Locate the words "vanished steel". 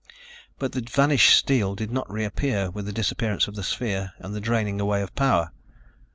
0.81-1.75